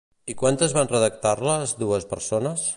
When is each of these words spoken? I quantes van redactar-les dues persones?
I 0.33 0.35
quantes 0.39 0.73
van 0.77 0.89
redactar-les 0.93 1.77
dues 1.85 2.11
persones? 2.15 2.69